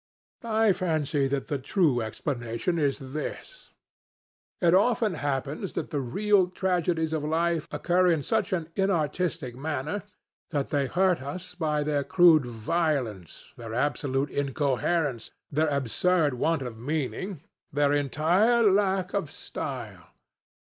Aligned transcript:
I 0.41 0.73
fancy 0.73 1.27
that 1.27 1.45
the 1.45 1.59
true 1.59 2.01
explanation 2.01 2.79
is 2.79 2.97
this: 3.13 3.69
It 4.59 4.73
often 4.73 5.13
happens 5.13 5.73
that 5.73 5.91
the 5.91 6.01
real 6.01 6.47
tragedies 6.47 7.13
of 7.13 7.23
life 7.23 7.67
occur 7.69 8.09
in 8.09 8.23
such 8.23 8.51
an 8.51 8.69
inartistic 8.75 9.53
manner 9.55 10.01
that 10.49 10.69
they 10.71 10.87
hurt 10.87 11.21
us 11.21 11.53
by 11.53 11.83
their 11.83 12.03
crude 12.03 12.47
violence, 12.47 13.53
their 13.57 13.75
absolute 13.75 14.31
incoherence, 14.31 15.29
their 15.51 15.69
absurd 15.69 16.33
want 16.33 16.63
of 16.63 16.79
meaning, 16.79 17.43
their 17.71 17.93
entire 17.93 18.63
lack 18.63 19.13
of 19.13 19.29
style. 19.31 20.07